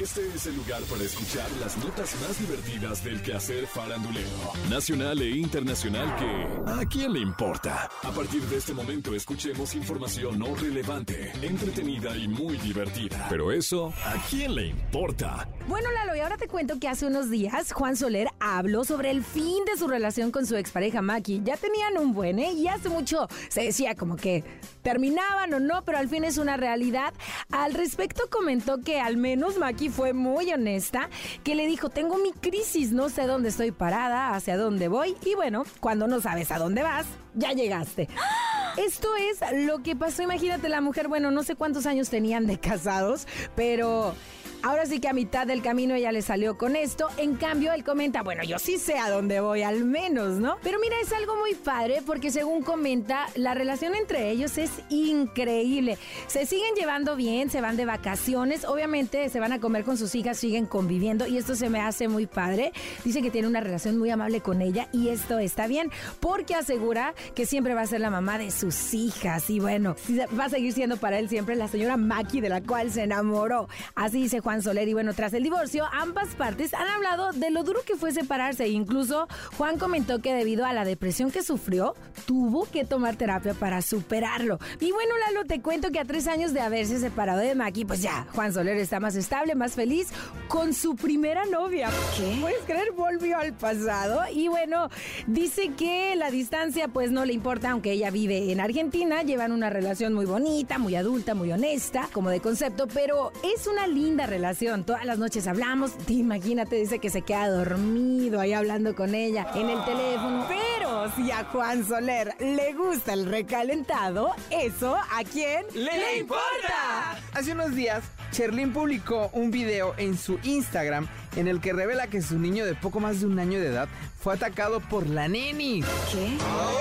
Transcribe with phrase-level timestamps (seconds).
[0.00, 4.28] Este es el lugar para escuchar las notas más divertidas del quehacer farandulero,
[4.70, 7.90] nacional e internacional que ¿a quién le importa?
[8.02, 13.26] A partir de este momento escuchemos información no relevante, entretenida y muy divertida.
[13.28, 15.46] Pero eso, ¿a quién le importa?
[15.68, 19.22] Bueno, Lalo, y ahora te cuento que hace unos días Juan Soler habló sobre el
[19.22, 21.42] fin de su relación con su expareja Maki.
[21.44, 22.52] Ya tenían un buen, ¿eh?
[22.52, 24.44] Y hace mucho se decía como que
[24.80, 27.12] terminaban o no, pero al fin es una realidad.
[27.50, 31.08] Al respecto comentó que al menos Maki fue muy honesta,
[31.44, 35.34] que le dijo, tengo mi crisis, no sé dónde estoy parada, hacia dónde voy, y
[35.34, 38.08] bueno, cuando no sabes a dónde vas, ya llegaste.
[38.76, 42.58] Esto es lo que pasó, imagínate la mujer, bueno, no sé cuántos años tenían de
[42.58, 44.14] casados, pero
[44.62, 47.08] Ahora sí que a mitad del camino ella le salió con esto.
[47.16, 50.58] En cambio, él comenta, bueno, yo sí sé a dónde voy, al menos, ¿no?
[50.62, 55.96] Pero mira, es algo muy padre porque según comenta, la relación entre ellos es increíble.
[56.26, 60.14] Se siguen llevando bien, se van de vacaciones, obviamente se van a comer con sus
[60.14, 62.72] hijas, siguen conviviendo y esto se me hace muy padre.
[63.02, 67.14] Dice que tiene una relación muy amable con ella y esto está bien porque asegura
[67.34, 69.96] que siempre va a ser la mamá de sus hijas y bueno,
[70.38, 73.66] va a seguir siendo para él siempre la señora Maki de la cual se enamoró.
[73.94, 74.88] Así dice Juan Juan Soler.
[74.88, 78.66] Y bueno, tras el divorcio, ambas partes han hablado de lo duro que fue separarse.
[78.66, 81.94] Incluso Juan comentó que debido a la depresión que sufrió,
[82.26, 84.58] tuvo que tomar terapia para superarlo.
[84.80, 88.02] Y bueno, Lalo, te cuento que a tres años de haberse separado de Maki, pues
[88.02, 90.08] ya, Juan Soler está más estable, más feliz
[90.48, 91.88] con su primera novia.
[92.16, 92.36] ¿Qué?
[92.40, 92.90] ¿Puedes creer?
[92.90, 94.22] Volvió al pasado.
[94.34, 94.88] Y bueno,
[95.28, 99.70] dice que la distancia pues no le importa, aunque ella vive en Argentina, llevan una
[99.70, 104.39] relación muy bonita, muy adulta, muy honesta, como de concepto, pero es una linda relación
[104.86, 105.92] Todas las noches hablamos.
[106.08, 110.46] Imagínate, dice que se queda dormido ahí hablando con ella en el teléfono.
[110.48, 117.18] Pero si a Juan Soler le gusta el recalentado, ¿eso a quién le, importa?
[117.34, 122.22] Hace unos días, Cherlin publicó un video en su Instagram en el que revela que
[122.22, 123.88] su niño de poco más de un año de edad
[124.20, 125.82] fue atacado por la neni.
[126.10, 126.38] ¿Qué?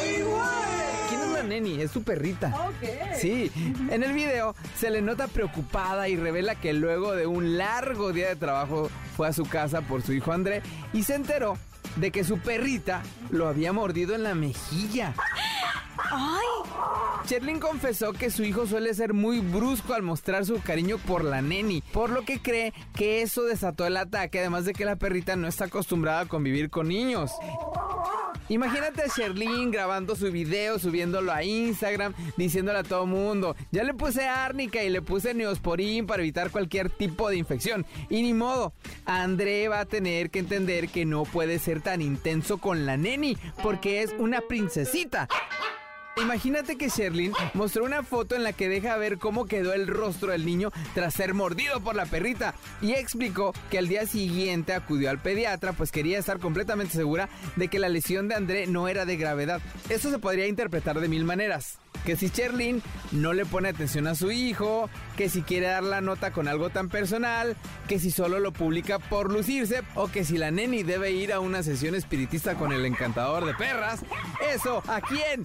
[0.00, 0.22] ¡Ay,
[1.42, 2.70] Neni, es su perrita.
[3.18, 3.50] Sí,
[3.90, 8.28] en el video se le nota preocupada y revela que luego de un largo día
[8.28, 11.56] de trabajo fue a su casa por su hijo André y se enteró
[11.96, 15.14] de que su perrita lo había mordido en la mejilla.
[16.10, 16.46] ¡Ay!
[17.26, 21.40] Cherlin confesó que su hijo suele ser muy brusco al mostrar su cariño por la
[21.40, 25.36] neni, por lo que cree que eso desató el ataque, además de que la perrita
[25.36, 27.30] no está acostumbrada a convivir con niños.
[28.52, 33.94] Imagínate a Sherlyn grabando su video, subiéndolo a Instagram, diciéndole a todo mundo, ya le
[33.94, 37.86] puse árnica y le puse neosporín para evitar cualquier tipo de infección.
[38.10, 38.74] Y ni modo,
[39.06, 43.38] André va a tener que entender que no puede ser tan intenso con la neni,
[43.62, 45.28] porque es una princesita.
[46.16, 50.32] Imagínate que Sherlyn mostró una foto en la que deja ver cómo quedó el rostro
[50.32, 55.08] del niño tras ser mordido por la perrita y explicó que al día siguiente acudió
[55.08, 59.06] al pediatra pues quería estar completamente segura de que la lesión de André no era
[59.06, 59.62] de gravedad.
[59.88, 64.14] Eso se podría interpretar de mil maneras que si Cherlin no le pone atención a
[64.14, 67.56] su hijo, que si quiere dar la nota con algo tan personal,
[67.88, 71.40] que si solo lo publica por lucirse, o que si la neni debe ir a
[71.40, 74.00] una sesión espiritista con el encantador de perras,
[74.52, 75.44] eso ¿a quién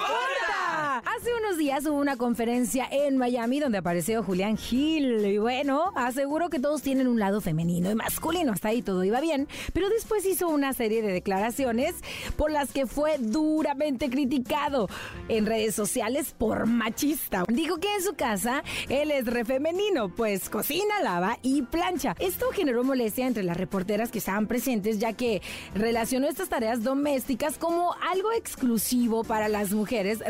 [0.00, 0.49] Buddha!
[0.80, 6.48] Hace unos días hubo una conferencia en Miami donde apareció Julián Gil y bueno, aseguró
[6.48, 10.24] que todos tienen un lado femenino y masculino, hasta ahí todo iba bien, pero después
[10.24, 11.96] hizo una serie de declaraciones
[12.36, 14.88] por las que fue duramente criticado
[15.28, 17.44] en redes sociales por machista.
[17.48, 22.16] Dijo que en su casa él es re femenino, pues cocina, lava y plancha.
[22.18, 25.42] Esto generó molestia entre las reporteras que estaban presentes, ya que
[25.74, 30.20] relacionó estas tareas domésticas como algo exclusivo para las mujeres,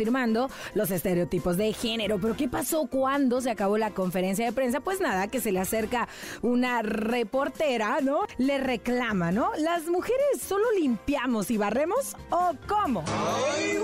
[0.00, 2.18] reafirmando los estereotipos de género.
[2.18, 4.80] Pero ¿qué pasó cuando se acabó la conferencia de prensa?
[4.80, 6.08] Pues nada, que se le acerca
[6.42, 8.20] una reportera, ¿no?
[8.38, 9.50] Le reclama, ¿no?
[9.58, 13.04] ¿Las mujeres solo limpiamos y barremos o cómo?
[13.06, 13.78] ¡Ay,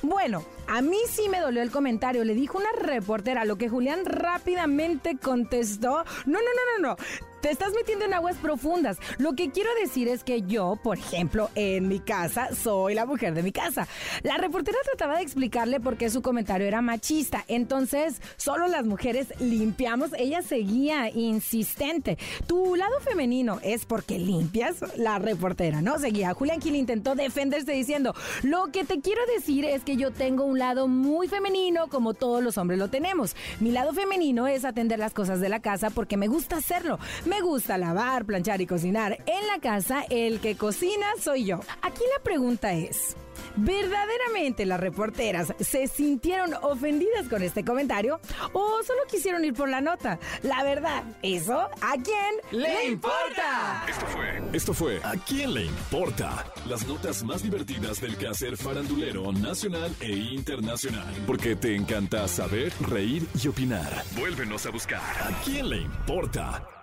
[0.00, 4.04] bueno, a mí sí me dolió el comentario, le dijo una reportera, lo que Julián
[4.06, 6.96] rápidamente contestó, no, no, no, no, no,
[7.40, 8.98] te estás metiendo en aguas profundas.
[9.18, 13.34] Lo que quiero decir es que yo, por ejemplo, en mi casa, soy la mujer
[13.34, 13.86] de mi casa.
[14.22, 17.44] La reportera trataba de explicarle por qué su comentario era machista.
[17.48, 20.10] Entonces, solo las mujeres limpiamos.
[20.18, 22.18] Ella seguía insistente.
[22.46, 24.76] Tu lado femenino es porque limpias.
[24.96, 25.98] La reportera, ¿no?
[25.98, 26.34] Seguía.
[26.34, 30.58] Julián Gil intentó defenderse diciendo, lo que te quiero decir es que yo tengo un
[30.58, 33.36] lado muy femenino como todos los hombres lo tenemos.
[33.60, 36.98] Mi lado femenino es atender las cosas de la casa porque me gusta hacerlo.
[37.24, 39.18] Me gusta lavar, planchar y cocinar.
[39.26, 41.60] En la casa, el que cocina soy yo.
[41.82, 43.16] Aquí la pregunta es...
[43.56, 48.20] ¿Verdaderamente las reporteras se sintieron ofendidas con este comentario
[48.52, 50.18] o solo quisieron ir por la nota?
[50.42, 53.84] La verdad, eso a quién le importa.
[53.88, 54.42] Esto fue.
[54.52, 55.00] Esto fue.
[55.02, 56.44] ¿A quién le importa?
[56.68, 61.12] Las notas más divertidas del quehacer farandulero nacional e internacional.
[61.26, 64.04] Porque te encanta saber, reír y opinar.
[64.16, 65.00] Vuélvenos a buscar.
[65.00, 66.77] ¿A quién le importa?